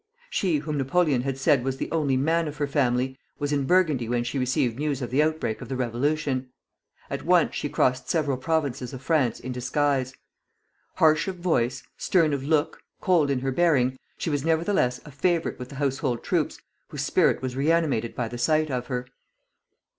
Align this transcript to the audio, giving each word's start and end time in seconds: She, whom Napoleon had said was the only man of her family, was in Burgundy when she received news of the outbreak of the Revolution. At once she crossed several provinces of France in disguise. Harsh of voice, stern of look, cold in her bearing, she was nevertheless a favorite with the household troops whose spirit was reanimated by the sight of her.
She, 0.31 0.57
whom 0.57 0.79
Napoleon 0.79 1.21
had 1.21 1.37
said 1.37 1.63
was 1.63 1.77
the 1.77 1.91
only 1.91 2.17
man 2.17 2.47
of 2.47 2.57
her 2.57 2.65
family, 2.65 3.19
was 3.37 3.53
in 3.53 3.67
Burgundy 3.67 4.09
when 4.09 4.23
she 4.23 4.39
received 4.39 4.79
news 4.79 4.99
of 4.99 5.11
the 5.11 5.21
outbreak 5.21 5.61
of 5.61 5.69
the 5.69 5.75
Revolution. 5.75 6.49
At 7.11 7.23
once 7.23 7.53
she 7.53 7.69
crossed 7.69 8.09
several 8.09 8.37
provinces 8.37 8.93
of 8.93 9.03
France 9.03 9.39
in 9.39 9.51
disguise. 9.51 10.15
Harsh 10.95 11.27
of 11.27 11.35
voice, 11.35 11.83
stern 11.97 12.33
of 12.33 12.43
look, 12.43 12.81
cold 12.99 13.29
in 13.29 13.41
her 13.41 13.51
bearing, 13.51 13.95
she 14.17 14.31
was 14.31 14.43
nevertheless 14.43 14.99
a 15.05 15.11
favorite 15.11 15.59
with 15.59 15.69
the 15.69 15.75
household 15.75 16.23
troops 16.23 16.59
whose 16.87 17.03
spirit 17.05 17.43
was 17.43 17.55
reanimated 17.55 18.15
by 18.15 18.27
the 18.27 18.39
sight 18.39 18.71
of 18.71 18.87
her. 18.87 19.05